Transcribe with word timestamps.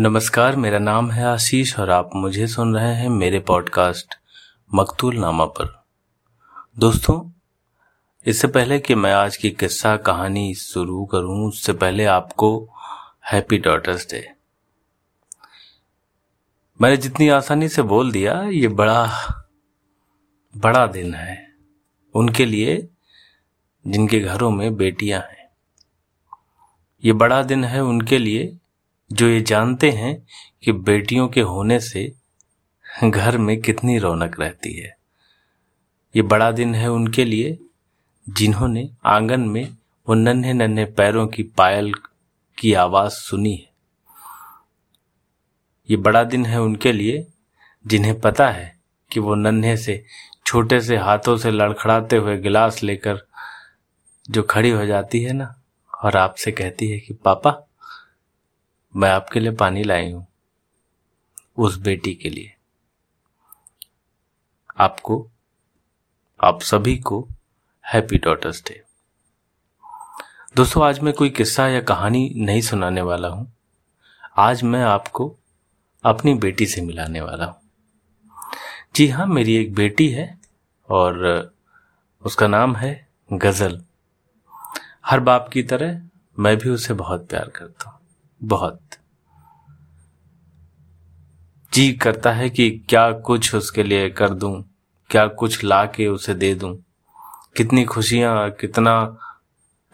नमस्कार, 0.00 0.56
मेरा 0.56 0.78
नाम 0.78 1.10
है 1.10 1.24
आशीष 1.24 1.78
और 1.78 1.90
आप 1.90 2.10
मुझे 2.16 2.46
सुन 2.46 2.76
रहे 2.76 2.94
हैं 2.94 3.08
मेरे 3.08 3.40
पॉडकास्ट 3.40 4.14
मकतूल 4.74 5.16
नामा 5.16 5.44
पर। 5.44 5.84
दोस्तों, 6.78 7.30
इससे 8.26 8.48
पहले 8.48 8.78
कि 8.78 8.94
मैं 8.94 9.12
आज 9.12 9.36
की 9.36 9.50
किस्सा 9.50 9.96
कहानी 9.96 10.54
शुरू 10.54 11.04
करूँ, 11.04 11.48
उससे 11.48 11.72
पहले 11.72 12.04
आपको 12.04 12.68
हैप्पी 13.32 13.58
डॉटर्स 13.58 14.10
डे 14.10 14.32
मैंने 16.80 16.96
जितनी 16.96 17.28
आसानी 17.28 17.68
से 17.68 17.82
बोल 17.82 18.12
दिया, 18.12 18.42
ये 18.42 18.68
बड़ा 18.68 19.10
बड़ा 20.56 20.86
दिन 20.86 21.14
है। 21.14 21.54
उनके 22.14 22.44
लिए, 22.44 22.88
जिनके 23.86 24.20
घरों 24.20 24.50
में 24.50 24.76
बेटियाँ 24.76 25.20
हैं। 25.20 25.48
ये 27.04 27.12
बड़ा 27.12 27.42
दिन 27.42 27.64
है 27.64 27.84
उनके 27.84 28.18
लिए 28.18 28.58
जो 29.12 29.28
ये 29.28 29.40
जानते 29.40 29.90
हैं 29.90 30.26
कि 30.62 30.72
बेटियों 30.72 31.28
के 31.28 31.40
होने 31.40 31.80
से 31.80 32.12
घर 33.04 33.38
में 33.38 33.60
कितनी 33.60 33.98
रौनक 33.98 34.40
रहती 34.40 34.72
है। 34.72 34.96
ये 36.16 36.22
बड़ा 36.22 36.52
दिन 36.52 36.74
है 36.74 36.90
उनके 36.90 37.24
लिए, 37.24 37.58
जिन्होंने 38.28 38.90
आँगन 39.04 39.40
में 39.40 39.76
वो 40.08 40.14
नन्हे 40.14 40.52
नन्हे 40.52 40.84
पैरों 40.84 41.26
की 41.26 41.42
पायल 41.42 41.94
की 42.58 42.74
आवाज़ 42.74 43.12
सुनी 43.12 43.54
है। 43.54 43.70
ये 45.90 45.96
बड़ा 45.96 46.24
दिन 46.24 46.46
है 46.46 46.60
उनके 46.60 46.92
लिए, 46.92 47.26
जिन्हें 47.86 48.20
पता 48.20 48.48
है 48.48 48.78
कि 49.12 49.20
वो 49.20 49.34
नन्हे 49.34 49.76
से, 49.76 50.04
छोटे 50.46 50.80
से 50.80 50.96
हाथों 50.96 51.36
से 51.36 51.50
लड़खड़ाते 51.50 52.16
हुए 52.16 52.38
गिलास 52.38 52.82
लेकर 52.82 53.26
जो 54.30 54.42
खड़ी 54.42 54.70
हो 54.70 54.86
जाती 54.86 55.20
है 55.20 55.32
ना, 55.32 55.62
और 56.04 56.16
आपसे 56.16 56.52
कहती 56.52 56.90
है 56.90 56.98
कि, 57.00 57.14
पापा 57.14 57.64
मैं 58.94 59.10
आपके 59.10 59.40
लिए 59.40 59.52
पानी 59.52 59.82
लाई 59.82 60.10
हूँ, 60.12 60.26
उस 61.56 61.76
बेटी 61.76 62.14
के 62.14 62.30
लिए। 62.30 62.54
आपको, 64.78 65.30
आप 66.40 66.62
सभी 66.62 66.96
को 66.98 67.28
हैप्पी 67.84 68.18
डॉटर्स 68.18 68.62
डे। 68.62 68.82
दोस्तों, 70.56 70.84
आज 70.84 71.00
मैं 71.00 71.14
कोई 71.14 71.30
किस्सा 71.30 71.68
या 71.68 71.80
कहानी 71.80 72.32
नहीं 72.36 72.60
सुनाने 72.60 73.00
वाला 73.00 73.28
हूँ। 73.28 73.52
आज 74.36 74.62
मैं 74.62 74.82
आपको 74.82 75.36
अपनी 76.04 76.34
बेटी 76.34 76.66
से 76.66 76.80
मिलाने 76.80 77.20
वाला 77.20 77.44
हूँ। 77.44 77.60
जी 78.94 79.08
हाँ 79.08 79.26
मेरी 79.26 79.56
एक 79.56 79.74
बेटी 79.74 80.08
है 80.08 80.38
और 80.88 81.52
उसका 82.22 82.46
नाम 82.46 82.76
है 82.76 83.08
गज़ल। 83.32 83.84
हर 85.06 85.20
बाप 85.20 85.48
की 85.48 85.62
तरह 85.62 86.02
मैं 86.38 86.56
भी 86.56 86.70
उसे 86.70 86.94
बहुत 86.94 87.28
प्यार 87.28 87.48
करता 87.48 87.90
हूँ। 87.90 87.98
बहुत। 88.42 88.80
जी 91.72 91.92
करता 91.92 92.32
है 92.32 92.50
कि 92.50 92.70
क्या 92.88 93.12
कुछ 93.12 93.54
उसके 93.54 93.82
लिए 93.82 94.10
कर 94.10 94.30
दूँ, 94.30 94.64
क्या 95.10 95.26
कुछ 95.26 95.64
ला 95.64 95.84
के 95.86 96.06
उसे 96.06 96.34
दे 96.34 96.54
दूँ। 96.54 96.84
कितनी 97.56 97.84
खुशियाँ, 97.84 98.50
कितना 98.50 99.18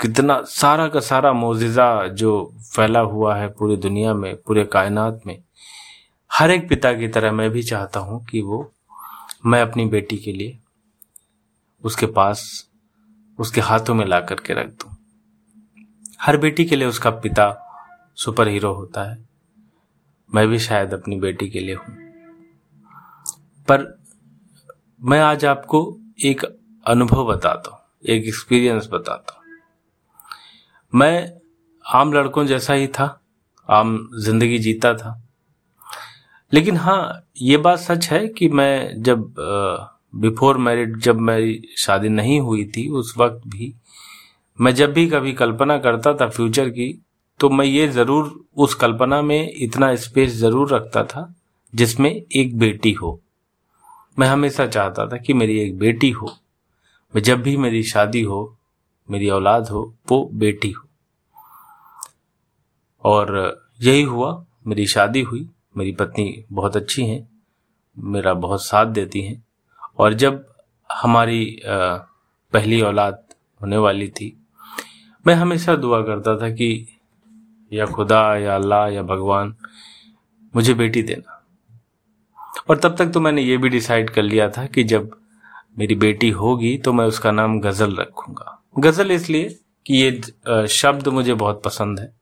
कितना 0.00 0.42
सारा 0.42 0.88
का 0.88 1.00
सारा 1.00 1.32
मोजिजा 1.32 2.06
जो 2.06 2.54
फैला 2.76 3.00
हुआ 3.00 3.36
है 3.36 3.48
पूरी 3.48 3.76
दुनिया 3.76 4.14
में, 4.14 4.36
पूरे 4.36 4.64
कायनात 4.64 5.20
में। 5.26 5.42
हर 6.32 6.50
एक 6.50 6.68
पिता 6.68 6.92
की 6.92 7.08
तरह 7.08 7.32
मैं 7.32 7.50
भी 7.50 7.62
चाहता 7.62 8.00
हूँ 8.00 8.24
कि 8.24 8.40
वो, 8.40 8.72
मैं 9.46 9.62
अपनी 9.62 9.86
बेटी 9.86 10.16
के 10.16 10.32
लिए 10.32 10.58
उसके 11.84 12.06
पास, 12.06 12.68
उसके 13.38 13.60
हाथों 13.60 13.94
में 13.94 14.06
ला 14.06 14.20
करके 14.20 14.54
रख 14.54 14.66
दूँ। 14.66 14.96
हर 16.20 16.36
बेटी 16.36 16.64
के 16.64 16.76
लिए 16.76 16.88
उसका 16.88 17.10
पिता 17.10 17.63
सुपर 18.18 18.48
हीरो 18.48 18.72
होता 18.74 19.02
है। 19.10 19.16
मैं 20.30 20.46
भी 20.48 20.58
शायद 20.58 20.92
अपनी 20.94 21.16
बेटी 21.20 21.48
के 21.50 21.60
लिए 21.60 21.74
हूँ। 21.74 21.96
पर 23.68 23.86
मैं 25.00 25.20
आज 25.20 25.44
आपको 25.44 25.80
एक 26.24 26.44
अनुभव 26.86 27.24
बताता 27.26 27.70
हूँ, 27.70 27.80
एक 28.04 28.26
एक्सपीरियंस 28.26 28.88
बताता 28.92 29.34
हूँ। 29.34 29.42
मैं 30.92 31.32
आम 31.84 32.12
लड़कों 32.12 32.44
जैसा 32.46 32.72
ही 32.72 32.86
था, 32.88 33.20
आम 33.68 34.08
ज़िंदगी 34.16 34.58
जीता 34.58 34.94
था। 34.94 35.20
लेकिन 36.52 36.76
हाँ 36.76 37.28
ये 37.42 37.56
बात 37.56 37.78
सच 37.78 38.08
है 38.10 38.26
कि 38.28 38.48
मैं 38.48 39.02
जब 39.02 39.34
बिफोर 40.16 40.58
मैरिड 40.58 40.98
जब 40.98 41.20
मेरी 41.20 41.62
शादी 41.78 42.08
नहीं 42.08 42.40
हुई 42.40 42.64
थी, 42.66 42.88
उस 42.88 43.14
वक्त 43.18 43.46
भी 43.46 43.74
मैं 44.58 44.74
जब 44.74 44.92
भी 44.92 45.06
कभी 45.08 45.32
कल्पना 45.32 45.78
करता 45.78 46.14
था 46.14 46.28
फ्यूचर 46.28 46.68
की 46.70 46.88
तो 47.44 47.48
मैं 47.50 47.64
ये 47.64 47.86
ज़रूर 47.88 48.28
उस 48.56 48.74
कल्पना 48.74 49.20
में 49.22 49.52
इतना 49.54 49.94
स्पेस 49.94 50.30
ज़रूर 50.32 50.72
रखता 50.74 51.02
था, 51.04 51.34
जिसमें 51.72 52.10
एक 52.10 52.56
बेटी 52.58 52.92
हो। 52.92 53.20
मैं 54.18 54.28
हमेशा 54.28 54.66
चाहता 54.66 55.06
था 55.06 55.16
कि 55.16 55.34
मेरी 55.34 55.58
एक 55.60 55.76
बेटी 55.78 56.10
हो। 56.10 56.30
मैं 57.14 57.22
जब 57.22 57.42
भी 57.42 57.56
मेरी 57.56 57.82
शादी 57.82 58.22
हो, 58.22 58.56
मेरी 59.08 59.28
औलाद 59.28 59.68
हो, 59.68 59.82
वो 60.10 60.30
बेटी 60.34 60.70
हो। 60.70 60.88
और 63.04 63.60
यही 63.82 64.02
हुआ, 64.02 64.44
मेरी 64.66 64.86
शादी 64.86 65.22
हुई, 65.22 65.48
मेरी 65.76 65.92
पत्नी 65.92 66.44
बहुत 66.52 66.76
अच्छी 66.76 67.06
हैं, 67.06 67.28
मेरा 67.98 68.34
बहुत 68.34 68.64
साथ 68.64 68.86
देती 68.86 69.22
हैं। 69.22 69.42
और 69.98 70.14
जब 70.14 70.44
हमारी 70.90 71.60
पहली 71.66 72.80
औलाद 72.80 73.22
होने 73.60 73.76
वाली 73.76 74.08
थी, 74.08 74.36
मैं 75.26 75.34
हमेशा 75.34 75.76
दुआ 75.76 76.02
करता 76.02 76.36
था 76.36 76.50
कि 76.50 76.86
या 77.74 77.86
खुदा 77.86 78.36
या 78.36 78.54
अल्लाह 78.54 78.86
या 78.88 79.02
भगवान 79.04 79.54
मुझे 80.54 80.74
बेटी 80.74 81.02
देना। 81.02 81.40
और 82.68 82.78
तब 82.78 82.96
तक 82.96 83.10
तो 83.12 83.20
मैंने 83.20 83.42
ये 83.42 83.56
भी 83.56 83.68
डिसाइड 83.68 84.10
कर 84.10 84.22
लिया 84.22 84.48
था 84.48 84.66
कि 84.66 84.84
जब 84.84 85.10
मेरी 85.78 85.94
बेटी 85.96 86.30
होगी 86.32 86.76
तो 86.78 86.92
मैं 86.92 87.04
उसका 87.04 87.30
नाम 87.30 87.58
गज़ल 87.60 87.96
रखूँगा। 87.96 88.60
गज़ल 88.78 89.10
इसलिए 89.10 89.48
कि 89.86 89.94
ये 89.94 90.66
शब्द 90.70 91.08
मुझे 91.08 91.34
बहुत 91.34 91.62
पसंद 91.64 92.00
है। 92.00 92.12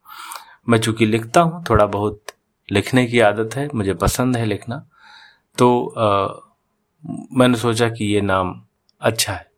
मैं 0.69 0.79
चूँकि 0.79 1.07
लिखता 1.07 1.41
हूँ 1.41 1.65
थोड़ा 1.71 1.87
बहुत 1.89 2.33
लिखने 2.69 3.07
की 3.07 3.21
आदत 3.21 3.57
है 3.57 3.69
मुझे 3.75 3.95
पसंद 3.95 4.37
है 4.37 4.45
लिखना। 4.47 4.85
तो 5.59 5.87
आ, 5.89 6.29
मैंने 7.39 7.59
सोचा 7.59 7.89
कि 7.89 8.05
ये 8.05 8.21
नाम 8.21 8.55
अच्छा 9.01 9.33
है। 9.33 9.51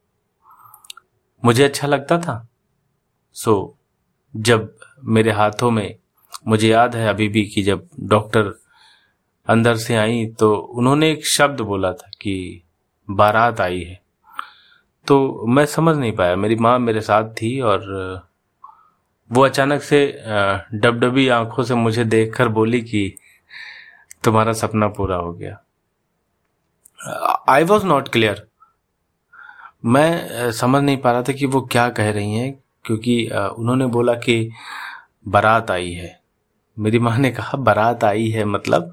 मुझे 1.43 1.65
अच्छा 1.65 1.87
लगता 1.87 2.19
था। 2.19 2.37
सो 3.37 3.54
जब 4.34 4.75
मेरे 5.05 5.33
हाथों 5.33 5.71
में, 5.71 5.97
मुझे 6.49 6.69
याद 6.69 6.97
है 6.97 7.09
अभी 7.09 7.28
भी 7.28 7.45
कि 7.47 7.62
जब 7.62 7.89
डॉक्टर 8.00 8.55
अंदर 9.49 9.77
से 9.77 9.97
आई 9.97 10.27
तो 10.27 10.55
उन्होंने 10.55 11.11
एक 11.12 11.27
शब्द 11.27 11.61
बोला 11.61 11.93
था 11.93 12.11
कि 12.21 12.62
बारात 13.09 13.61
आई 13.61 13.81
है। 13.83 14.00
तो 15.06 15.47
मैं 15.47 15.65
समझ 15.67 15.97
नहीं 15.97 16.12
पाया। 16.12 16.37
मेरी 16.37 16.56
माँ 16.56 16.78
मेरे 16.78 17.00
साथ 17.00 17.31
थी 17.33 17.59
और 17.61 17.83
वो 19.31 19.45
अचानक 19.45 19.83
से 19.83 20.06
डबडबी 20.75 21.28
आँखों 21.28 21.62
से 21.62 21.75
मुझे 21.75 22.05
देखकर 22.05 22.49
बोली 22.49 22.81
कि 22.81 23.15
तुम्हारा 24.25 24.53
सपना 24.53 24.89
पूरा 24.89 25.16
हो 25.16 25.33
गया। 25.33 25.61
आई 27.49 27.65
वॉज़ 27.65 27.84
नॉट 27.87 28.09
क्लियर 28.09 28.47
मैं 29.84 30.51
समझ 30.53 30.83
नहीं 30.83 30.97
पा 30.97 31.12
रहा 31.12 31.22
था 31.22 31.33
कि 31.33 31.47
वो 31.47 31.61
क्या 31.62 31.89
कह 31.89 32.11
रही 32.11 32.34
हैं। 32.34 32.63
क्योंकि 32.84 33.27
उन्होंने 33.28 33.87
बोला 33.87 34.15
कि 34.15 34.50
बारात 35.28 35.71
आई 35.71 35.93
है। 35.93 36.21
मेरी 36.77 36.99
माँ 36.99 37.17
ने 37.19 37.31
कहा 37.31 37.56
बारात 37.59 38.05
आई 38.05 38.28
है 38.28 38.45
मतलब 38.45 38.93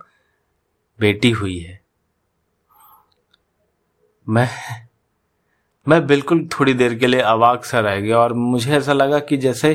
बेटी 0.99 1.31
हुई 1.31 1.57
है। 1.59 1.79
मैं 4.27 4.49
मैं 5.87 6.05
बिल्कुल 6.07 6.47
थोड़ी 6.49 6.73
देर 6.73 6.95
के 6.95 7.07
लिए 7.07 7.21
अवाक 7.21 7.65
सा 7.65 7.79
रह 7.79 7.99
गया 7.99 8.17
और 8.19 8.33
मुझे 8.33 8.77
ऐसा 8.77 8.93
लगा 8.93 9.19
कि 9.19 9.37
जैसे 9.37 9.73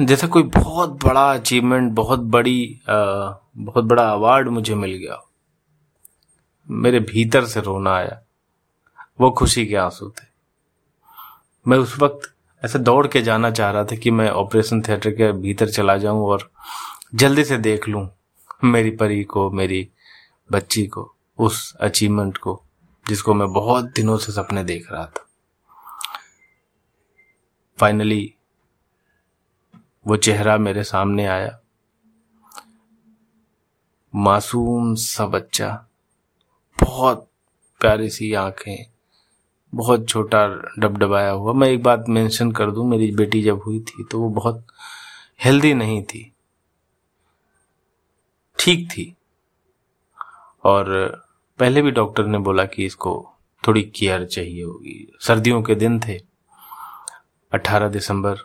जैसे 0.00 0.26
कोई 0.26 0.42
बहुत 0.42 0.90
बड़ा 1.04 1.32
अचीवमेंट 1.34 1.92
बहुत 1.92 2.20
बड़ी 2.20 2.80
आ, 2.88 2.94
बहुत 3.56 3.84
बड़ा 3.84 4.08
अवार्ड 4.10 4.48
मुझे 4.48 4.74
मिल 4.74 4.92
गया। 4.92 5.20
मेरे 6.70 7.00
भीतर 7.00 7.44
से 7.44 7.60
रोना 7.60 7.94
आया। 7.94 8.20
वो 9.20 9.30
खुशी 9.30 9.66
के 9.66 9.76
आँसू 9.76 10.08
थे। 10.10 10.26
मैं 11.68 11.78
उस 11.78 11.98
वक्त 11.98 12.34
ऐसे 12.64 12.78
दौड़ 12.78 13.06
के 13.06 13.22
जाना 13.22 13.50
चाह 13.50 13.70
रहा 13.70 13.84
था 13.84 13.96
कि 13.96 14.10
मैं 14.10 14.30
ऑपरेशन 14.30 14.82
थिएटर 14.82 15.10
के 15.10 15.32
भीतर 15.32 15.68
चला 15.68 15.96
जाऊँ 15.96 16.20
और 16.20 16.50
जल्दी 17.14 17.44
से 17.44 17.58
देख 17.58 17.88
लूँ 17.88 18.10
मेरी 18.64 18.90
परी 18.90 19.24
को, 19.24 19.50
मेरी 19.50 19.90
बच्ची 20.52 20.86
को, 20.86 21.14
उस 21.38 21.76
अचीवमेंट 21.76 22.38
को, 22.38 22.62
जिसको 23.08 23.34
मैं 23.34 23.52
बहुत 23.52 23.84
दिनों 23.84 24.16
से 24.16 24.32
सपने 24.32 24.64
देख 24.64 24.92
रहा 24.92 25.06
था। 25.06 25.28
फाइनली 27.78 28.34
वो 30.06 30.16
चेहरा 30.16 30.56
मेरे 30.56 30.84
सामने 30.84 31.26
आया। 31.26 31.60
मासूम 34.14 34.94
सा 34.94 35.26
बच्चा, 35.26 35.86
बहुत 36.82 37.30
प्यारी 37.80 38.10
सी 38.10 38.34
आँखें 38.34 38.91
बहुत 39.74 40.08
छोटा 40.08 40.46
डबडबाया 40.78 41.30
हुआ। 41.30 41.52
मैं 41.52 41.68
एक 41.68 41.82
बात 41.82 42.04
मेंशन 42.08 42.52
कर 42.52 42.70
दूँ, 42.70 42.88
मेरी 42.88 43.12
बेटी 43.12 43.42
जब 43.42 43.62
हुई 43.66 43.80
थी 43.80 44.04
तो 44.04 44.20
वो 44.20 44.28
बहुत 44.28 44.66
हेल्दी 45.44 45.74
नहीं 45.74 46.02
थी। 46.02 46.32
ठीक 48.58 48.90
थी। 48.90 49.16
और 50.64 51.08
पहले 51.58 51.82
भी 51.82 51.90
डॉक्टर 51.90 52.26
ने 52.26 52.38
बोला 52.38 52.64
कि 52.64 52.84
इसको 52.84 53.32
थोड़ी 53.68 53.82
केयर 53.82 54.26
चाहिए 54.26 54.64
होगी। 54.64 55.12
सर्दियों 55.20 55.62
के 55.62 55.74
दिन 55.74 56.00
थे 56.00 56.20
18 57.54 57.88
दिसंबर। 57.88 58.36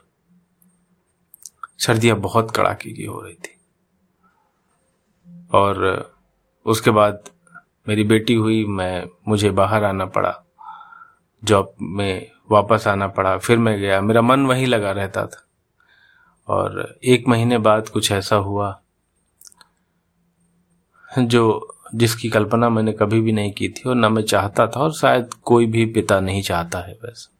सर्दियाँ 1.79 2.17
बहुत 2.17 2.55
कड़ाके 2.55 2.91
की 2.91 3.05
हो 3.05 3.21
रही 3.21 3.33
थी। 3.33 3.57
और 5.53 5.77
उसके 6.65 6.91
बाद 6.91 7.29
मेरी 7.87 8.03
बेटी 8.03 8.33
हुई, 8.33 8.65
मैं, 8.65 9.07
मुझे 9.27 9.49
बाहर 9.49 9.83
आना 9.83 10.05
पड़ा। 10.05 10.43
जॉब 11.43 11.73
में 11.81 12.31
वापस 12.51 12.87
आना 12.87 13.07
पड़ा। 13.07 13.37
फिर 13.37 13.57
मैं 13.57 13.79
गया। 13.79 14.01
मेरा 14.01 14.21
मन 14.21 14.45
वहीं 14.45 14.67
लगा 14.67 14.91
रहता 14.91 15.25
था। 15.25 15.43
और 16.47 16.99
एक 17.03 17.27
महीने 17.27 17.57
बाद 17.57 17.89
कुछ 17.89 18.11
ऐसा 18.11 18.35
हुआ 18.35 18.81
जो, 21.19 21.75
जिसकी 21.95 22.29
कल्पना 22.29 22.69
मैंने 22.69 22.93
कभी 22.93 23.21
भी 23.21 23.31
नहीं 23.31 23.51
की 23.53 23.69
थी 23.69 23.89
और 23.89 23.95
ना 23.95 24.09
मैं 24.09 24.23
चाहता 24.23 24.67
था 24.67 24.79
और 24.79 24.93
शायद 24.93 25.33
कोई 25.33 25.65
भी 25.65 25.85
पिता 25.85 26.19
नहीं 26.19 26.41
चाहता 26.41 26.79
है 26.79 26.93
वैसे 26.93 27.37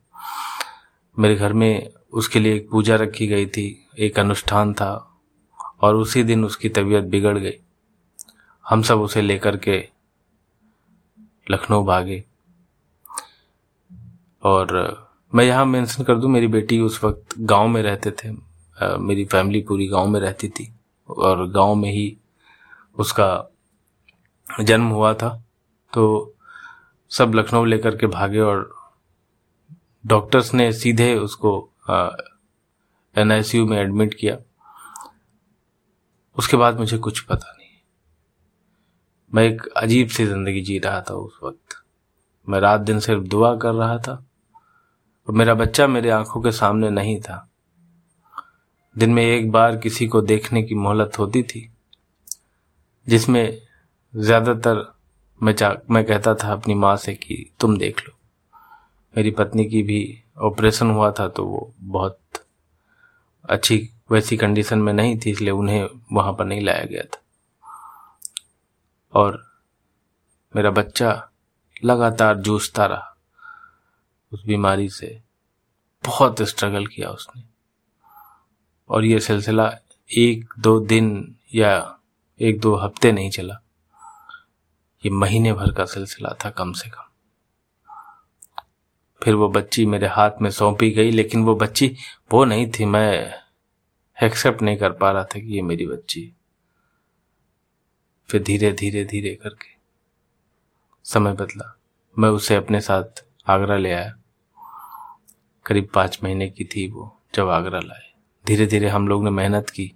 मेरे 1.19 1.35
घर 1.35 1.53
में 1.53 1.89
उसके 2.13 2.39
लिए 2.39 2.55
एक 2.55 2.69
पूजा 2.69 2.95
रखी 2.95 3.27
गई 3.27 3.45
थी। 3.45 3.87
एक 3.99 4.19
अनुष्ठान 4.19 4.73
था 4.73 5.19
और 5.81 5.95
उसी 5.95 6.23
दिन 6.23 6.45
उसकी 6.45 6.69
तबीयत 6.69 7.03
बिगड़ 7.03 7.37
गई। 7.37 7.59
हम 8.69 8.81
सब 8.81 8.99
उसे 8.99 9.21
लेकर 9.21 9.57
के 9.57 9.89
लखनऊ 11.51 11.85
भागे। 11.85 12.23
और 14.43 14.73
मैं 15.33 15.45
यहाँ 15.45 15.65
मेंशन 15.65 16.03
कर 16.03 16.15
दूँ, 16.15 16.29
मेरी 16.31 16.47
बेटी 16.47 16.79
उस 16.79 17.03
वक्त 17.03 17.37
गाँव 17.39 17.67
में 17.67 17.81
रहते 17.83 18.11
थे। 18.13 18.29
मेरी 18.99 19.25
फैमिली 19.25 19.61
पूरी 19.67 19.87
गाँव 19.87 20.07
में 20.07 20.19
रहती 20.19 20.47
थी 20.49 20.71
और 21.09 21.47
गाँव 21.51 21.75
में 21.75 21.89
ही 21.91 22.17
उसका 22.97 23.29
जन्म 24.47 24.87
हुआ 24.87 25.13
था। 25.13 25.29
तो 25.93 26.33
सब 27.11 27.35
लखनऊ 27.35 27.65
लेकर 27.65 27.95
के 27.97 28.07
भागे 28.07 28.39
और 28.39 28.69
डॉक्टर्स 30.03 30.53
ने 30.53 30.71
सीधे 30.73 31.13
उसको 31.15 31.57
एनआईसीयू 33.15 33.65
में 33.65 33.77
एडमिट 33.77 34.13
किया। 34.13 34.37
उसके 36.37 36.57
बाद 36.57 36.79
मुझे 36.79 36.97
कुछ 36.97 37.19
पता 37.21 37.51
नहीं। 37.51 37.69
मैं 39.31 39.43
एक 39.43 39.67
अजीब 39.77 40.07
सी 40.07 40.25
ज़िंदगी 40.25 40.61
जी 40.61 40.77
रहा 40.79 41.01
था 41.01 41.13
उस 41.15 41.39
वक्त। 41.43 41.75
मैं 42.47 42.59
रात 42.59 42.81
दिन 42.81 42.99
सिर्फ़ 42.99 43.23
दुआ 43.23 43.55
कर 43.57 43.73
रहा 43.73 43.97
था 43.97 44.13
और 45.27 45.35
मेरा 45.35 45.53
बच्चा 45.55 45.87
मेरे 45.87 46.09
आँखों 46.09 46.41
के 46.41 46.51
सामने 46.53 46.89
नहीं 46.89 47.19
था। 47.21 47.47
दिन 48.95 49.13
में 49.13 49.23
एक 49.23 49.51
बार 49.51 49.77
किसी 49.77 50.07
को 50.07 50.21
देखने 50.23 50.63
की 50.63 50.75
मोहलत 50.75 51.19
होती 51.19 51.43
थी, 51.43 51.69
जिसमें 53.07 53.57
ज़्यादातर 54.13 54.85
मैं 55.41 55.53
चा, 55.53 55.75
मैं 55.91 56.03
कहता 56.05 56.33
था 56.35 56.51
अपनी 56.51 56.73
माँ 56.75 56.95
से 56.97 57.13
कि 57.15 57.45
तुम 57.59 57.77
देख 57.77 57.99
लो। 57.99 58.13
मेरी 59.13 59.31
पत्नी 59.31 59.65
की 59.65 59.81
भी 59.83 60.01
ऑपरेशन 60.41 60.91
हुआ 60.91 61.11
था 61.11 61.27
तो 61.27 61.45
वो 61.45 61.71
बहुत 61.79 62.19
अच्छी 63.45 63.77
वैसी 64.11 64.37
कंडीशन 64.37 64.79
में 64.79 64.91
नहीं 64.93 65.17
थी, 65.17 65.31
इसलिए 65.31 65.51
उन्हें 65.51 65.87
वहाँ 66.13 66.33
पर 66.33 66.45
नहीं 66.45 66.61
लाया 66.61 66.85
गया 66.85 67.03
था। 67.03 67.21
और 69.13 69.41
मेरा 70.53 70.71
बच्चा 70.71 71.11
लगातार 71.83 72.37
जूझता 72.37 72.85
रहा। 72.85 73.17
उस 74.31 74.45
बीमारी 74.45 74.89
से 74.89 75.21
बहुत 76.05 76.41
स्ट्रगल 76.41 76.87
किया 76.87 77.09
उसने। 77.09 77.43
और 78.89 79.05
ये 79.05 79.19
सिलसिला 79.19 79.77
एक 80.17 80.53
दो 80.59 80.79
दिन 80.79 81.35
या 81.55 81.99
एक 82.41 82.59
दो 82.59 82.75
हफ़्ते 82.75 83.11
नहीं 83.11 83.29
चला। 83.29 83.61
ये 85.05 85.09
महीने 85.09 85.53
भर 85.53 85.71
का 85.71 85.85
सिलसिला 85.85 86.35
था 86.45 86.49
कम 86.49 86.73
से 86.73 86.89
कम। 86.89 87.03
फिर 89.23 89.35
वो 89.35 89.49
बच्ची 89.49 89.85
मेरे 89.85 90.07
हाथ 90.07 90.31
में 90.41 90.51
सौंपी 90.51 90.91
गई, 90.91 91.11
लेकिन 91.11 91.43
वो 91.43 91.55
बच्ची 91.55 91.95
वो 92.31 92.45
नहीं 92.45 92.71
थी। 92.71 92.85
मैं 92.85 93.33
एक्सेप्ट 94.23 94.61
नहीं 94.61 94.77
कर 94.77 94.91
पा 94.91 95.11
रहा 95.11 95.23
था 95.23 95.39
कि 95.39 95.55
ये 95.55 95.61
मेरी 95.61 95.87
बच्ची 95.87 96.33
फिर 98.29 98.43
धीरे 98.43 98.71
धीरे 98.71 99.05
धीरे 99.05 99.35
करके 99.35 99.76
समय 101.07 101.33
बदला। 101.33 101.79
मैं 102.19 102.29
उसे 102.29 102.55
अपने 102.55 102.81
साथ 102.81 103.25
आगरा 103.47 103.77
ले 103.77 103.93
आया। 103.93 104.15
करीब 105.65 105.89
पाँच 105.93 106.19
महीने 106.23 106.49
की 106.49 106.63
थी 106.63 106.91
वो, 106.91 107.21
जब 107.35 107.49
आगरा 107.49 107.79
लाए। 107.79 108.13
धीरे 108.47 108.65
धीरे 108.65 108.89
हम 108.89 109.07
लोग 109.07 109.23
ने 109.23 109.29
मेहनत 109.29 109.69
की। 109.69 109.95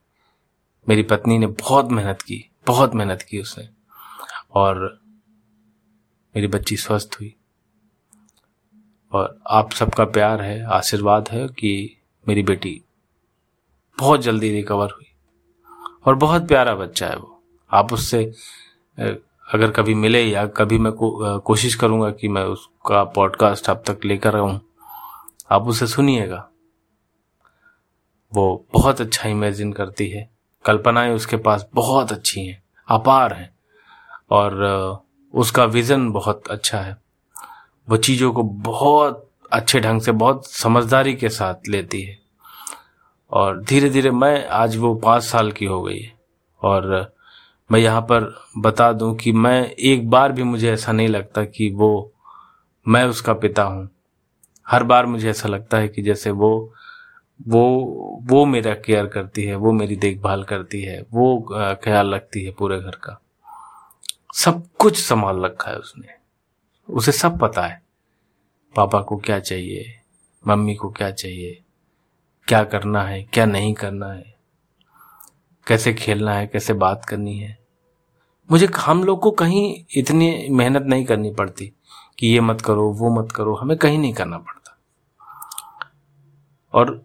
मेरी 0.89 1.03
पत्नी 1.03 1.37
ने 1.37 1.47
बहुत 1.47 1.85
मेहनत 1.85 2.21
की, 2.21 2.51
बहुत 2.67 2.95
मेहनत 2.95 3.21
की 3.21 3.39
उसने। 3.39 3.69
और 4.53 5.01
मेरी 6.35 6.47
बच्ची 6.47 6.77
स्वस्थ 6.77 7.17
हुई। 7.19 7.35
और 9.11 9.39
आप 9.47 9.71
सबका 9.71 10.05
प्यार 10.05 10.41
है, 10.41 10.65
आशीर्वाद 10.65 11.29
है 11.29 11.47
कि 11.47 11.97
मेरी 12.27 12.43
बेटी 12.43 12.81
बहुत 13.99 14.21
जल्दी 14.21 14.51
रिकवर 14.51 14.89
हुई। 14.89 15.11
और 16.05 16.15
बहुत 16.15 16.47
प्यारा 16.47 16.75
बच्चा 16.75 17.07
है 17.07 17.15
वो। 17.15 17.43
आप 17.71 17.93
उससे 17.93 18.33
अगर 19.53 19.71
कभी 19.71 19.93
मिले 19.93 20.23
या 20.23 20.47
कभी 20.47 20.77
मैं 20.77 20.93
को, 20.93 21.39
कोशिश 21.39 21.75
करूँगा 21.75 22.11
कि 22.11 22.27
मैं 22.27 22.43
उसका 22.43 23.03
पॉडकास्ट 23.03 23.69
अब 23.69 23.83
तक 23.87 23.99
लेकर 24.05 24.35
आऊँ 24.35 24.61
आप 25.51 25.67
उसे 25.67 25.87
सुनिएगा। 25.87 26.49
वो 28.33 28.65
बहुत 28.73 29.01
अच्छा 29.01 29.29
इमेजिन 29.29 29.73
करती 29.73 30.09
है। 30.09 30.29
कल्पनाएँ 30.65 31.11
उसके 31.11 31.37
पास 31.37 31.69
बहुत 31.73 32.11
अच्छी 32.11 32.45
हैं 32.45 32.63
अपार 32.87 33.33
हैं 33.33 33.55
और 34.31 34.63
उसका 35.33 35.65
विजन 35.65 36.11
बहुत 36.11 36.47
अच्छा 36.47 36.79
है। 36.79 36.97
वो 37.89 37.97
चीज़ों 37.97 38.33
को 38.33 38.43
बहुत 38.43 39.29
अच्छे 39.51 39.79
ढंग 39.79 40.01
से 40.01 40.11
बहुत 40.11 40.47
समझदारी 40.47 41.13
के 41.13 41.29
साथ 41.29 41.55
लेती 41.67 42.01
है। 42.01 42.19
और 43.31 43.63
धीरे 43.63 43.89
धीरे 43.89 44.11
मैं 44.11 44.47
आज 44.47 44.77
वो 44.77 44.95
पाँच 44.95 45.23
साल 45.23 45.51
की 45.51 45.65
हो 45.65 45.81
गई 45.81 45.99
है 45.99 46.13
और 46.63 47.13
मैं 47.71 47.79
यहाँ 47.79 48.01
पर 48.01 48.43
बता 48.57 48.93
दूँ 48.93 49.15
कि 49.15 49.31
मैं 49.31 49.69
एक 49.69 50.09
बार 50.09 50.31
भी 50.31 50.43
मुझे 50.43 50.73
ऐसा 50.73 50.91
नहीं 50.91 51.07
लगता 51.07 51.43
कि 51.43 51.71
वो 51.71 52.13
मैं 52.87 53.05
उसका 53.05 53.33
पिता 53.33 53.63
हूँ। 53.63 53.89
हर 54.67 54.83
बार 54.83 55.05
मुझे 55.05 55.29
ऐसा 55.29 55.49
लगता 55.49 55.77
है 55.77 55.87
कि 55.87 56.01
जैसे 56.01 56.31
वो 56.31 56.73
वो 57.47 57.87
वो 58.23 58.45
मेरा 58.45 58.73
केयर 58.73 59.07
करती 59.07 59.43
है, 59.43 59.55
वो 59.55 59.71
मेरी 59.71 59.95
देखभाल 59.95 60.43
करती 60.43 60.81
है, 60.81 61.05
वो 61.11 61.45
ख्याल 61.83 62.13
रखती 62.13 62.45
है 62.45 62.51
पूरे 62.51 62.79
घर 62.79 62.91
का। 62.91 63.21
सब 64.33 64.63
कुछ 64.79 64.97
संभाल 64.97 65.39
रखा 65.39 65.71
है 65.71 65.77
उसने। 65.77 66.07
उसे 66.93 67.11
सब 67.11 67.39
पता 67.39 67.61
है। 67.61 67.81
पापा 68.75 69.01
को 69.01 69.17
क्या 69.17 69.39
चाहिए? 69.39 70.01
मम्मी 70.47 70.75
को 70.75 70.89
क्या 70.89 71.11
चाहिए? 71.11 71.61
क्या 72.47 72.63
करना 72.63 73.03
है? 73.03 73.23
क्या 73.23 73.45
नहीं 73.45 73.73
करना 73.73 74.07
है? 74.07 74.35
कैसे 75.67 75.93
खेलना 75.93 76.33
है? 76.33 76.47
कैसे 76.47 76.73
बात 76.73 77.05
करनी 77.05 77.37
है? 77.37 77.60
मुझे 78.51 78.67
हम 78.77 79.03
लोग 79.03 79.19
को 79.21 79.31
कहीं 79.31 79.83
इतनी 79.97 80.47
मेहनत 80.51 80.83
नहीं 80.83 81.05
करनी 81.05 81.31
पड़ती 81.31 81.71
कि 82.19 82.27
ये 82.27 82.39
मत 82.41 82.61
करो 82.61 82.89
वो 82.91 83.09
मत 83.11 83.31
करो 83.31 83.53
हमें 83.55 83.77
कहीं 83.77 83.97
नहीं 83.99 84.13
करना 84.13 84.37
पड़ता। 84.37 84.77
और 86.73 87.01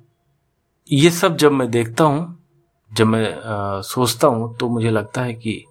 ये 0.90 1.10
सब 1.10 1.36
जब 1.36 1.52
मैं 1.52 1.70
देखता 1.70 2.04
हूँ 2.04 2.44
जब 2.90 3.06
मैं 3.06 3.32
आ, 3.34 3.80
सोचता 3.80 4.28
हूँ 4.28 4.56
तो 4.56 4.68
मुझे 4.68 4.90
लगता 4.90 5.22
है 5.22 5.34
कि 5.34 5.64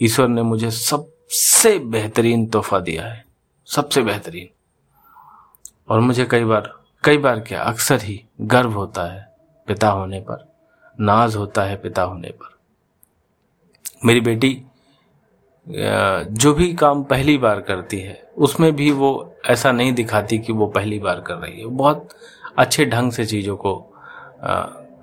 ईश्वर 0.00 0.28
ने 0.28 0.42
मुझे 0.42 0.70
सबसे 0.70 1.78
बेहतरीन 1.78 2.46
तोहफा 2.46 2.78
दिया 2.80 3.06
है 3.06 3.24
सबसे 3.68 4.02
बेहतरीन। 4.02 4.48
और 5.88 6.00
मुझे 6.00 6.24
कई 6.24 6.44
बार 6.44 6.72
कई 7.04 7.18
बार 7.18 7.40
क्या 7.40 7.62
अक्सर 7.62 8.02
ही 8.02 8.20
गर्व 8.40 8.72
होता 8.72 9.04
है 9.12 9.26
पिता 9.68 9.88
होने 9.88 10.20
पर 10.20 10.46
नाज 11.00 11.36
होता 11.36 11.62
है 11.62 11.76
पिता 11.76 12.02
होने 12.02 12.30
पर। 12.30 12.52
मेरी 14.04 14.20
बेटी 14.20 14.50
जो 15.66 16.52
भी 16.54 16.72
काम 16.74 17.02
पहली 17.04 17.36
बार 17.38 17.60
करती 17.60 17.98
है, 17.98 18.22
उसमें 18.36 18.74
भी 18.76 18.90
वो 18.92 19.34
ऐसा 19.46 19.72
नहीं 19.72 19.92
दिखाती 19.92 20.38
कि 20.38 20.52
वो 20.52 20.66
पहली 20.66 20.98
बार 20.98 21.20
कर 21.20 21.34
रही 21.34 21.60
है। 21.60 21.66
बहुत 21.66 22.08
अच्छे 22.58 22.84
ढंग 22.86 23.12
से 23.12 23.26
चीज़ों 23.26 23.56
को 23.56 23.74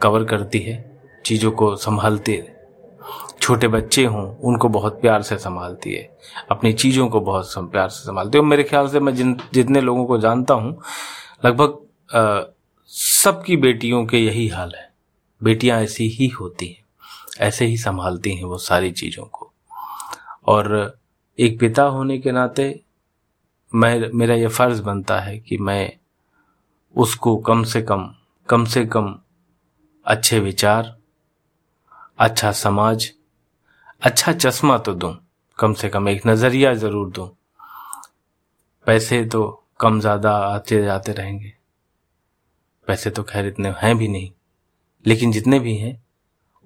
कवर 0.01 0.23
करती 0.23 0.59
है, 0.59 0.99
चीज़ों 1.25 1.51
को 1.51 1.75
संभालती 1.75 2.33
है। 2.33 2.59
छोटे 3.41 3.67
बच्चे 3.67 4.05
हों, 4.05 4.25
उनको 4.37 4.69
बहुत 4.69 4.99
प्यार 5.01 5.21
से 5.21 5.37
संभालती 5.37 5.93
है, 5.93 6.09
अपनी 6.51 6.73
चीज़ों 6.73 7.07
को 7.09 7.19
बहुत 7.21 7.71
प्यार 7.71 7.89
से 7.89 8.03
संभालती 8.05 8.37
है। 8.37 8.41
और 8.41 8.47
मेरे 8.49 8.63
ख्याल 8.63 8.87
से 8.87 8.99
मैं 8.99 9.15
जिन, 9.15 9.37
जितने 9.53 9.81
लोगों 9.81 10.05
को 10.05 10.17
जानता 10.17 10.53
हूँ, 10.53 10.77
लगभग 11.45 11.77
सबकी 12.91 13.57
बेटियों 13.57 14.05
के 14.05 14.17
यही 14.17 14.47
हाल 14.47 14.73
है। 14.75 14.89
बेटियाँ 15.41 15.81
ऐसी 15.81 16.07
ही 16.09 16.27
होती 16.29 16.67
हैं, 16.67 16.83
ऐसे 17.39 17.65
ही 17.65 17.77
संभालती 17.77 18.35
हैं 18.35 18.43
वो 18.43 18.57
सारी 18.59 18.91
चीज़ों 18.91 19.25
को। 19.25 19.50
और 20.47 20.99
एक 21.39 21.59
पिता 21.59 21.83
होने 21.85 22.17
के 22.19 22.31
नाते 22.31 22.79
मैं, 23.73 24.09
मेरा 24.09 24.35
यह 24.35 24.49
फ़र्ज़ 24.49 24.81
बनता 24.81 25.19
है 25.19 25.37
कि 25.39 25.57
मैं 25.57 25.91
उसको 26.95 27.35
कम 27.39 27.63
से 27.63 27.81
कम 27.81 28.09
कम 28.49 28.65
से 28.65 28.85
कम 28.85 29.15
अच्छे 30.05 30.39
विचार 30.39 30.95
अच्छा 32.19 32.51
समाज 32.51 33.11
अच्छा 34.01 34.33
चश्मा 34.33 34.77
तो 34.77 34.93
दूँ, 34.93 35.13
कम 35.59 35.73
से 35.73 35.89
कम 35.89 36.09
एक 36.09 36.27
नज़रिया 36.27 36.73
ज़रूर 36.73 37.09
दूँ। 37.11 37.27
पैसे 38.87 39.23
तो 39.25 39.43
कम 39.79 39.99
ज़्यादा 39.99 40.31
आते 40.37 40.81
जाते 40.83 41.11
रहेंगे। 41.13 41.53
पैसे 42.87 43.09
तो 43.09 43.23
खैर 43.23 43.45
इतने 43.47 43.69
हैं 43.77 43.97
भी 43.97 44.07
नहीं, 44.07 44.31
लेकिन 45.05 45.31
जितने 45.31 45.59
भी 45.59 45.75
हैं, 45.77 46.01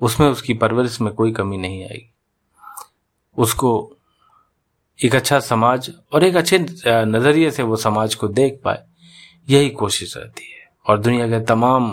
उसमें 0.01 0.27
उसकी 0.27 0.53
परवरिश 0.55 0.99
में 1.01 1.13
कोई 1.13 1.31
कमी 1.33 1.57
नहीं 1.57 1.83
आएगी। 1.83 2.11
उसको 3.37 3.91
एक 4.99 5.15
अच्छा 5.15 5.39
समाज 5.39 5.91
और 6.13 6.23
एक 6.23 6.35
अच्छे 6.35 6.59
नज़रिए 6.87 7.51
से 7.51 7.63
वो 7.63 7.75
समाज 7.75 8.15
को 8.15 8.27
देख 8.27 8.59
पाए, 8.63 8.83
यही 9.49 9.69
कोशिश 9.69 10.17
रहती 10.17 10.43
है। 10.43 10.69
और 10.85 10.99
दुनिया 10.99 11.27
के 11.27 11.39
तमाम 11.45 11.91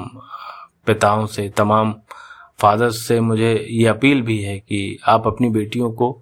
पिताओं 0.86 1.26
से, 1.26 1.48
तमाम 1.48 1.94
फादर्स 2.58 3.06
से 3.06 3.20
मुझे 3.20 3.54
ये 3.70 3.86
अपील 3.86 4.22
भी 4.22 4.38
है 4.42 4.58
कि 4.58 4.98
आप 5.06 5.26
अपनी 5.26 5.48
बेटियों 5.48 5.90
को 5.92 6.20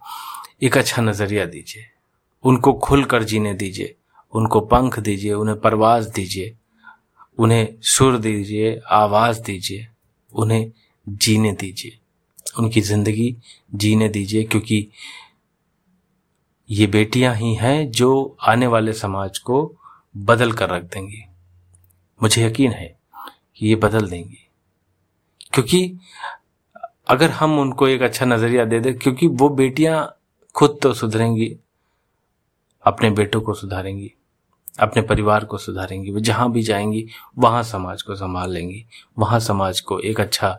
एक 0.63 0.77
अच्छा 0.79 1.03
नज़रिया 1.03 1.45
दीजिए। 1.45 1.85
उनको 2.45 2.73
खुल 2.73 3.05
कर 3.05 3.23
जीने 3.23 3.55
दीजिए, 3.55 3.95
उनको 4.33 4.61
पंख 4.61 4.99
दीजिए, 4.99 5.33
उन्हें 5.33 5.61
परवाज 5.61 6.07
दीजिए, 6.07 6.57
उन्हें 7.39 7.69
सुर 7.83 8.19
दीजिए, 8.19 8.81
आवाज़ 8.91 9.43
दीजिए, 9.43 9.87
उन्हें 10.35 10.71
जीने 11.09 11.53
दीजिए। 11.53 12.00
उनकी 12.59 12.81
ज़िंदगी 12.81 13.37
जीने 13.75 14.09
दीजिए, 14.09 14.43
क्योंकि 14.45 14.87
ये 16.69 16.87
बेटियाँ 16.87 17.35
ही 17.35 17.55
हैं 17.55 17.91
जो 17.91 18.37
आने 18.41 18.67
वाले 18.67 18.93
समाज 18.93 19.39
को 19.39 19.63
बदल 20.17 20.53
कर 20.53 20.71
रख 20.71 20.83
देंगी। 20.85 21.25
मुझे 22.21 22.47
यकीन 22.47 22.73
है 22.73 22.95
कि 23.57 23.67
ये 23.69 23.75
बदल 23.75 24.09
देंगी। 24.09 24.47
क्योंकि 25.53 25.99
अगर 27.09 27.31
हम 27.31 27.59
उनको 27.59 27.89
एक 27.89 28.03
अच्छा 28.03 28.27
नज़रिया 28.27 28.65
दे 28.65 28.81
दें, 28.81 28.99
क्योंकि 28.99 29.27
वो 29.27 29.49
बेटियाँ 29.49 30.17
खुद 30.55 30.79
तो 30.83 30.93
सुधरेंगी, 30.95 31.57
अपने 32.85 33.11
बेटों 33.11 33.41
को 33.41 33.55
सुधारेंगी, 33.55 34.13
अपने 34.81 35.03
परिवार 35.03 35.45
को 35.45 35.59
सुधारेंगी, 35.59 36.11
वो 36.11 36.21
जहाँ 36.21 36.51
भी 36.53 36.63
जाएँगी, 36.63 37.07
वहाँ 37.39 37.63
समाज 37.63 38.03
को 38.03 38.15
संभाल 38.15 38.53
लेंगी, 38.53 38.85
वहाँ 39.19 39.41
समाज 39.41 39.81
को 39.81 39.99
एक 40.01 40.21
अच्छा 40.21 40.59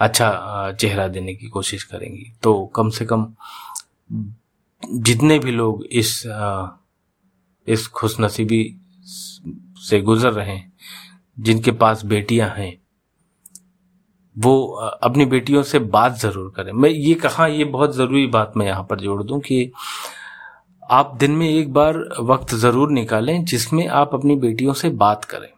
अच्छा 0.00 0.72
चेहरा 0.72 1.06
देने 1.08 1.34
की 1.34 1.48
कोशिश 1.48 1.82
करेंगी। 1.84 2.32
तो 2.42 2.64
कम 2.76 2.90
से 2.90 3.04
कम 3.04 3.26
जितने 4.82 5.38
भी 5.38 5.52
लोग 5.52 5.84
इस 5.86 6.22
इस 7.66 7.86
खुशनसीबी 7.88 8.62
से 9.80 10.00
गुजर 10.02 10.32
रहे 10.32 10.46
हैं, 10.48 10.72
जिनके 11.36 11.70
पास 11.72 12.04
बेटियाँ 12.04 12.48
हैं, 12.48 12.76
वो 14.36 14.66
अपनी 15.02 15.24
बेटियों 15.26 15.62
से 15.62 15.78
बात 15.78 16.18
ज़रूर 16.18 16.52
करें। 16.56 16.72
मैं 16.72 16.90
ये 16.90 17.14
कहा, 17.16 17.46
ये 17.46 17.64
बहुत 17.66 17.94
ज़रूरी 17.96 18.26
बात 18.28 18.52
मैं 18.56 18.66
यहाँ 18.66 18.86
पर 18.90 19.00
जोड़ 19.00 19.22
दूँ 19.22 19.40
कि 19.40 19.70
आप 20.90 21.16
दिन 21.20 21.30
में 21.30 21.48
एक 21.48 21.72
बार 21.72 21.98
वक्त 22.22 22.54
ज़रूर 22.56 22.90
निकालें 22.90 23.44
जिसमें 23.44 23.86
आप 23.88 24.14
अपनी 24.14 24.36
बेटियों 24.38 24.72
से 24.74 24.88
बात 24.98 25.24
करें। 25.24 25.48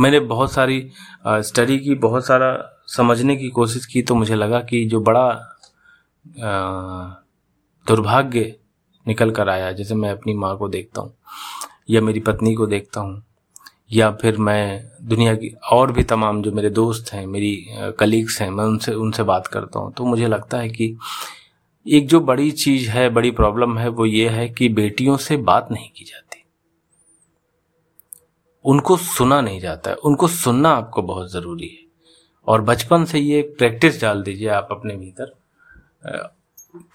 मैंने 0.00 0.20
बहुत 0.20 0.52
सारी 0.52 0.80
स्टडी 1.26 1.78
की, 1.78 1.94
बहुत 1.96 2.26
सारा 2.26 2.52
समझने 2.90 3.36
की 3.36 3.48
कोशिश 3.50 3.86
की 3.86 4.02
तो 4.02 4.14
मुझे 4.14 4.34
लगा 4.34 4.60
कि 4.60 4.84
जो 4.84 5.00
बड़ा 5.00 5.28
दुर्भाग्य 7.86 8.54
निकल 9.06 9.30
कर 9.30 9.48
आया 9.48 9.70
जैसे 9.72 9.94
मैं 9.94 10.10
अपनी 10.10 10.34
माँ 10.34 10.56
को 10.58 10.68
देखता 10.68 11.00
हूँ, 11.00 11.12
या 11.90 12.00
मेरी 12.00 12.20
पत्नी 12.20 12.54
को 12.54 12.66
देखता 12.66 13.00
हूँ, 13.00 13.22
या 13.92 14.10
फिर 14.12 14.36
मैं 14.38 14.90
दुनिया 15.08 15.34
की 15.34 15.48
और 15.72 15.92
भी 15.92 16.02
तमाम 16.04 16.42
जो 16.42 16.52
मेरे 16.52 16.70
दोस्त 16.70 17.12
हैं, 17.12 17.26
मेरी 17.26 17.54
कलीग्स 17.98 18.40
हैं, 18.42 18.50
मैं 18.50 18.64
उनसे 18.64 18.94
उनसे 18.94 19.22
बात 19.24 19.46
करता 19.46 19.80
हूँ 19.80 19.92
तो 19.92 20.04
मुझे 20.04 20.26
लगता 20.26 20.58
है 20.58 20.68
कि 20.68 20.96
एक 21.86 22.08
जो 22.08 22.20
बड़ी 22.22 22.50
चीज़ 22.52 22.88
है, 22.90 23.08
बड़ी 23.10 23.30
प्रॉब्लम 23.32 23.78
है, 23.78 23.88
वो 23.88 24.06
ये 24.06 24.28
है 24.28 24.48
कि 24.48 24.68
बेटियों 24.70 25.16
से 25.18 25.36
बात 25.38 25.68
नहीं 25.72 25.88
की 25.90 26.04
जाती। 26.04 26.44
उनको 28.64 28.96
सुना 28.96 29.40
नहीं 29.40 29.60
जाता 29.60 29.90
है, 29.90 29.96
उनको 29.96 30.28
सुनना 30.28 30.70
आपको 30.70 31.02
बहुत 31.02 31.30
ज़रूरी 31.32 31.68
है। 31.68 31.88
और 32.50 32.60
बचपन 32.60 33.04
से 33.04 33.18
ये 33.18 33.42
प्रैक्टिस 33.58 34.00
डाल 34.00 34.22
दीजिए 34.22 34.48
आप 34.48 34.68
अपने 34.70 34.96
भीतर 34.96 35.32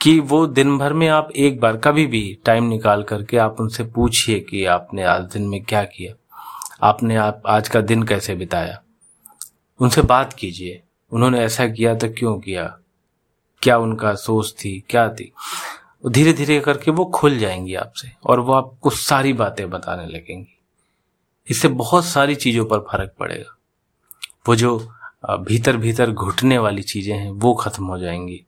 कि 0.01 0.19
वो 0.19 0.45
दिन 0.47 0.77
भर 0.77 0.93
में 0.93 1.07
आप 1.07 1.31
एक 1.31 1.59
बार 1.59 1.77
कभी 1.77 2.05
भी 2.07 2.37
टाइम 2.45 2.63
निकाल 2.63 3.03
करके 3.03 3.37
आप 3.37 3.59
उनसे 3.59 3.83
पूछिए 3.83 4.39
कि 4.39 4.65
आपने 4.65 5.03
आज 5.03 5.23
दिन 5.23 5.47
में 5.47 5.63
क्या 5.63 5.83
किया, 5.83 6.13
आपने 6.81 7.15
आप, 7.15 7.41
आज 7.47 7.69
का 7.69 7.81
दिन 7.81 8.03
कैसे 8.03 8.35
बिताया। 8.35 8.81
उनसे 9.79 10.01
बात 10.01 10.33
कीजिए, 10.33 10.81
उन्होंने 11.11 11.39
ऐसा 11.39 11.67
किया 11.67 11.95
तो 11.95 12.09
क्यों 12.09 12.37
किया, 12.39 12.65
क्या 13.61 13.77
उनका 13.77 14.13
सोच 14.15 14.53
थी, 14.53 14.83
क्या 14.89 15.07
थी। 15.09 15.31
धीरे 16.07 16.33
धीरे 16.33 16.59
करके 16.59 16.91
वो 16.91 17.05
खुल 17.05 17.37
जाएँगी 17.37 17.75
आपसे 17.75 18.11
और 18.23 18.39
वो 18.39 18.53
आपको 18.53 18.89
सारी 18.89 19.33
बातें 19.33 19.69
बताने 19.69 20.05
लगेंगी। 20.05 20.57
इससे 21.47 21.67
बहुत 21.67 22.05
सारी 22.05 22.35
चीज़ों 22.35 22.65
पर 22.65 22.79
फ़र्क 22.79 23.13
पड़ेगा। 23.19 23.55
वो 24.47 24.55
जो 24.55 24.94
भीतर 25.25 25.77
भीतर 25.77 26.11
घुटने 26.11 26.57
वाली 26.57 26.81
चीज़ें 26.83 27.15
हैं, 27.15 27.29
वो 27.31 27.53
खत्म 27.53 27.85
हो 27.85 27.97
जाएँगी। 27.99 28.41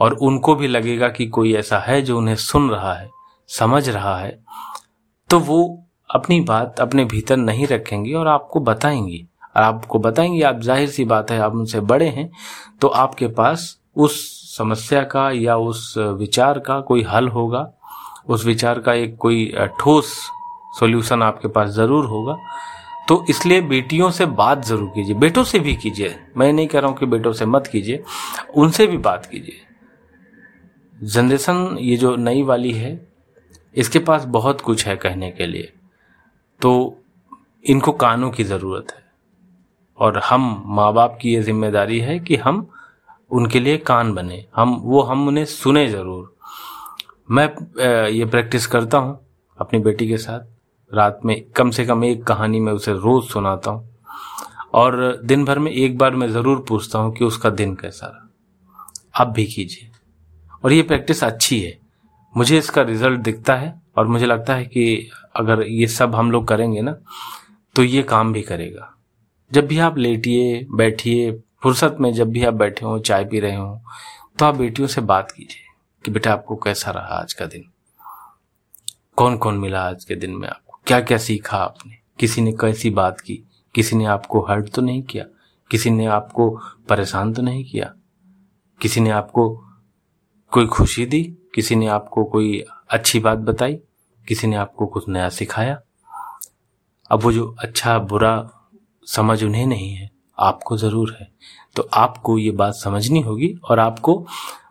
और 0.00 0.12
उनको 0.14 0.54
भी 0.54 0.68
लगेगा 0.68 1.08
कि 1.08 1.26
कोई 1.28 1.54
ऐसा 1.56 1.78
है 1.78 2.00
जो 2.02 2.18
उन्हें 2.18 2.34
सुन 2.36 2.70
रहा 2.70 2.92
है, 2.94 3.08
समझ 3.50 3.88
रहा 3.88 4.16
है 4.18 4.38
तो 5.30 5.38
वो 5.40 5.62
अपनी 6.10 6.40
बात 6.42 6.80
अपने 6.80 7.04
भीतर 7.04 7.36
नहीं 7.36 7.66
रखेंगी 7.66 8.12
और 8.14 8.28
आपको 8.28 8.60
बताएँगी। 8.60 9.24
और 9.56 9.62
आपको 9.62 9.98
बताएँगी, 9.98 10.42
आप 10.42 10.60
ज़ाहिर 10.60 10.88
सी 10.88 11.04
बात 11.04 11.30
है, 11.30 11.38
आप 11.38 11.54
उनसे 11.54 11.80
बड़े 11.82 12.08
हैं 12.08 12.30
तो 12.80 12.88
आपके 12.88 13.26
पास 13.28 13.76
उस 13.96 14.20
समस्या 14.56 15.02
का 15.04 15.30
या 15.32 15.56
उस 15.58 15.94
विचार 15.98 16.58
का 16.58 16.80
कोई 16.80 17.02
हल 17.04 17.28
होगा। 17.28 17.70
उस 18.28 18.44
विचार 18.46 18.78
का 18.80 18.92
एक 18.94 19.16
कोई 19.16 19.52
ठोस 19.80 20.12
सॉल्यूशन 20.74 21.22
आपके 21.22 21.48
पास 21.48 21.68
ज़रूर 21.70 22.06
होगा। 22.06 22.36
तो 23.08 23.24
इसलिए 23.30 23.60
बेटियों 23.60 24.10
से 24.10 24.26
बात 24.26 24.64
ज़रूर 24.64 24.88
कीजिए। 24.94 25.14
बेटों 25.16 25.44
से 25.44 25.58
भी 25.58 25.74
कीजिए। 25.76 26.14
मैं 26.36 26.52
नहीं 26.52 26.66
कह 26.66 26.78
रहा 26.78 26.90
हूँ 26.90 26.98
कि 26.98 27.06
बेटों 27.06 27.32
से 27.32 27.46
मत 27.46 27.66
कीजिए। 27.66 28.02
उनसे 28.54 28.86
भी 28.86 28.96
बात 28.98 29.26
कीजिए। 29.26 29.60
जनरेशन 30.96 31.76
ये 31.80 31.96
जो 31.96 32.14
नई 32.16 32.42
वाली 32.42 32.72
है, 32.72 33.00
इसके 33.74 33.98
पास 33.98 34.24
बहुत 34.24 34.60
कुछ 34.60 34.86
है 34.86 34.96
कहने 34.96 35.30
के 35.30 35.46
लिए। 35.46 35.72
तो 36.60 36.72
इनको 37.64 37.92
कानों 37.94 38.30
की 38.30 38.44
ज़रूरत 38.44 38.92
है। 38.92 39.04
और 39.98 40.18
हम 40.20 40.62
माँ 40.66 40.92
बाप 40.94 41.18
की 41.22 41.34
ये 41.34 41.42
ज़िम्मेदारी 41.42 41.98
है 42.00 42.18
कि 42.18 42.36
हम 42.36 42.66
उनके 43.30 43.60
लिए 43.60 43.76
कान 43.78 44.12
बने। 44.14 44.44
हम, 44.56 44.74
वो 44.74 45.02
हम 45.02 45.26
उन्हें 45.28 45.44
सुने 45.44 45.88
ज़रूर। 45.88 46.34
मैं 47.30 47.46
ये 48.08 48.24
प्रैक्टिस 48.24 48.66
करता 48.66 48.98
हूँ 48.98 49.18
अपनी 49.58 49.78
बेटी 49.80 50.08
के 50.08 50.16
साथ। 50.18 50.55
रात 50.92 51.20
में 51.24 51.40
कम 51.56 51.70
से 51.70 51.84
कम 51.86 52.04
एक 52.04 52.24
कहानी 52.24 52.60
मैं 52.60 52.72
उसे 52.72 52.92
रोज़ 52.92 53.24
सुनाता 53.24 53.70
हूँ। 53.70 53.88
और 54.74 55.20
दिन 55.24 55.44
भर 55.44 55.58
में 55.58 55.70
एक 55.72 55.98
बार 55.98 56.14
मैं 56.16 56.28
ज़रूर 56.30 56.64
पूछता 56.68 56.98
हूँ 56.98 57.14
कि 57.14 57.24
उसका 57.24 57.50
दिन 57.50 57.74
कैसा 57.74 58.06
रहा। 58.06 59.22
आप 59.22 59.28
भी 59.28 59.44
कीजिए। 59.46 59.90
और 60.64 60.72
ये 60.72 60.82
प्रैक्टिस 60.82 61.22
अच्छी 61.24 61.60
है। 61.60 61.78
मुझे 62.34 62.58
इसका 62.58 62.82
रिज़ल्ट 62.82 63.20
दिखता 63.20 63.54
है 63.54 63.74
और 63.96 64.06
मुझे 64.06 64.26
लगता 64.26 64.54
है 64.54 64.64
कि 64.64 65.10
अगर 65.36 65.62
ये 65.62 65.86
सब 65.86 66.14
हम 66.14 66.30
लोग 66.30 66.46
करेंगे 66.48 66.82
ना 66.82 66.96
तो 67.76 67.82
ये 67.82 68.02
काम 68.02 68.32
भी 68.32 68.42
करेगा। 68.42 68.92
जब 69.52 69.66
भी 69.66 69.78
आप 69.78 69.98
लेटिए, 69.98 70.66
बैठिए, 70.70 71.32
फुर्सत 71.62 71.96
में 72.00 72.12
जब 72.12 72.30
भी 72.30 72.44
आप 72.44 72.54
बैठे 72.54 72.86
हो, 72.86 72.98
चाय 72.98 73.24
पी 73.24 73.40
रहे 73.40 73.56
हो 73.56 73.80
तो 74.38 74.44
आप 74.46 74.54
बेटियों 74.54 74.88
से 74.88 75.00
बात 75.02 75.30
कीजिए 75.30 75.64
कि 76.04 76.10
बेटा 76.10 76.32
आपको 76.32 76.56
कैसा 76.56 76.90
रहा 76.90 77.20
आज 77.20 77.32
का 77.32 77.46
दिन? 77.46 77.64
कौन 79.16 79.36
कौन 79.36 79.58
मिला 79.58 79.82
आज 79.82 80.04
के 80.04 80.14
दिन 80.14 80.30
में 80.30 80.48
आपको? 80.48 80.65
क्या 80.86 81.00
क्या 81.00 81.18
सीखा 81.18 81.56
आपने? 81.56 81.94
किसी 82.18 82.40
ने 82.40 82.52
कैसी 82.52 82.90
बात 82.90 83.20
की? 83.20 83.44
किसी 83.74 83.96
ने 83.96 84.04
आपको 84.04 84.40
हर्ट 84.40 84.70
तो 84.74 84.82
नहीं 84.82 85.02
किया? 85.02 85.24
किसी 85.70 85.90
ने 85.90 86.06
आपको 86.06 86.60
परेशान 86.88 87.32
तो 87.32 87.42
नहीं 87.42 87.64
किया? 87.64 87.94
किसी 88.80 89.00
ने 89.00 89.10
आपको 89.10 89.64
कोई 90.50 90.66
खुशी 90.66 91.06
दी? 91.06 91.36
किसी 91.54 91.76
ने 91.76 91.86
आपको 91.86 92.24
कोई 92.24 92.64
अच्छी 92.90 93.20
बात 93.20 93.38
बताई? 93.38 93.74
किसी 94.28 94.46
ने 94.46 94.56
आपको 94.56 94.86
कुछ 94.86 95.08
नया 95.08 95.28
सिखाया? 95.28 95.80
अब 97.10 97.22
वो 97.22 97.32
जो 97.32 97.56
अच्छा 97.58 97.98
बुरा 97.98 98.50
समझ 99.06 99.44
उन्हें 99.44 99.66
नहीं 99.66 99.90
है, 99.92 100.10
आपको 100.38 100.76
ज़रूर 100.76 101.16
है। 101.20 101.32
तो 101.76 101.88
आपको 101.94 102.38
ये 102.38 102.50
बात 102.50 102.74
समझनी 102.74 103.20
होगी 103.20 103.54
और 103.64 103.78
आपको 103.78 104.26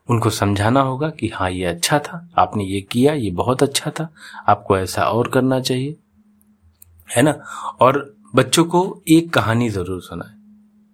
उनको 0.09 0.29
समझाना 0.29 0.81
होगा 0.81 1.09
कि 1.09 1.27
हाँ 1.27 1.51
ये 1.51 1.65
अच्छा 1.65 1.99
था, 1.99 2.29
आपने 2.37 2.63
ये 2.63 2.81
किया, 2.81 3.13
ये 3.13 3.31
बहुत 3.31 3.63
अच्छा 3.63 3.91
था, 3.91 4.09
आपको 4.47 4.77
ऐसा 4.77 5.03
और 5.03 5.27
करना 5.27 5.59
चाहिए। 5.59 5.95
है 7.09 7.21
ना? 7.21 7.31
और 7.81 8.15
बच्चों 8.35 8.63
को 8.65 9.01
एक 9.09 9.33
कहानी 9.33 9.69
ज़रूर 9.69 10.01
सुनाए। 10.01 10.33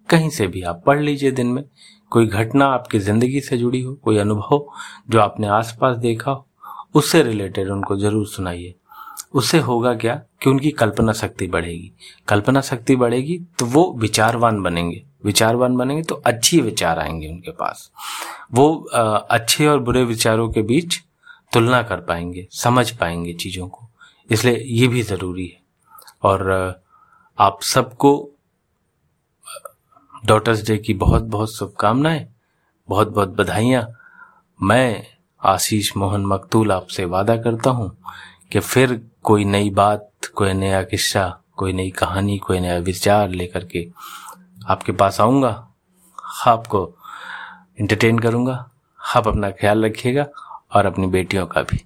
कहीं 0.08 0.28
से 0.30 0.46
भी 0.46 0.62
आप 0.62 0.82
पढ़ 0.86 1.00
लीजिए 1.00 1.30
दिन 1.30 1.46
में। 1.46 1.64
कोई 2.12 2.26
घटना 2.26 2.66
आपकी 2.66 2.98
ज़िंदगी 2.98 3.40
से 3.40 3.56
जुड़ी 3.58 3.80
हो, 3.80 3.94
कोई 3.94 4.18
अनुभव 4.18 4.66
जो 5.10 5.20
आपने 5.20 5.46
आसपास 5.48 5.96
देखा 5.96 6.30
हो, 6.30 6.46
उससे 6.94 7.22
रिलेटेड 7.22 7.70
उनको 7.70 7.96
ज़रूर 7.96 8.26
सुनाइए। 8.26 8.74
उससे 9.32 9.58
होगा 9.60 9.94
क्या 9.94 10.14
कि 10.42 10.50
उनकी 10.50 10.70
कल्पना 10.70 11.12
शक्ति 11.12 11.46
बढ़ेगी। 11.46 11.92
कल्पना 12.28 12.60
शक्ति 12.60 12.96
बढ़ेगी 12.96 13.38
तो 13.58 13.66
वो 13.66 13.92
विचारवान 13.98 14.60
बनेंगे। 14.62 15.02
विचारवान 15.24 15.76
बनेंगे 15.76 16.02
तो 16.02 16.14
अच्छी 16.16 16.60
विचार 16.60 16.98
आएँगे 16.98 17.28
उनके 17.28 17.50
पास। 17.52 17.90
वो 18.52 18.74
अच्छे 19.30 19.66
और 19.66 19.78
बुरे 19.78 20.04
विचारों 20.04 20.48
के 20.50 20.62
बीच 20.62 21.00
तुलना 21.52 21.82
कर 21.82 22.00
पाएँगे, 22.00 22.46
समझ 22.52 22.90
पाएँगे 22.90 23.32
चीज़ों 23.34 23.68
को। 23.68 23.88
इसलिए 24.30 24.62
ये 24.70 24.88
भी 24.88 25.02
ज़रूरी 25.02 25.46
है। 25.46 25.60
और 26.22 26.50
आप 27.38 27.62
सबको 27.62 28.30
डॉटर्स 30.26 30.66
डे 30.66 30.76
की 30.78 30.94
बहुत 30.94 31.22
बहुत 31.22 31.54
शुभकामनाएँ, 31.54 32.26
बहुत 32.88 33.08
बहुत 33.08 33.28
बधाइयाँ। 33.28 33.86
मैं 34.62 35.06
आशीष 35.42 35.96
मोहन 35.96 36.26
मकतूल 36.26 36.72
आपसे 36.72 37.04
वादा 37.04 37.36
करता 37.36 37.70
हूँ 37.70 37.96
कि 38.52 38.60
फिर 38.60 39.00
कोई 39.22 39.44
नई 39.44 39.70
बात, 39.70 40.10
कोई 40.34 40.52
नया 40.52 40.82
किस्सा, 40.82 41.28
कोई 41.56 41.72
नई 41.72 41.90
कहानी, 41.90 42.38
कोई 42.38 42.60
नया 42.60 42.78
विचार 42.78 43.28
लेकर 43.28 43.64
के 43.64 43.88
आपके 44.68 44.92
पास 44.92 45.20
आऊँगा। 45.20 45.68
आपको 46.46 46.90
इंटरटेन 47.80 48.18
करूँगा। 48.18 48.70
आप 49.16 49.28
अपना 49.28 49.50
ख्याल 49.50 49.84
रखिएगा 49.84 50.26
और 50.72 50.86
अपनी 50.86 51.06
बेटियों 51.06 51.46
का 51.46 51.62
भी। 51.62 51.84